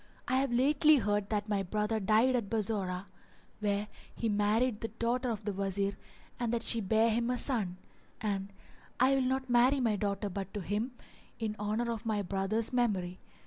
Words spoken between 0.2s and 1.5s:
I have lately heard that